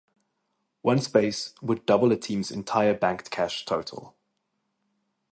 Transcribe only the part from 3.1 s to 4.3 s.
cash total.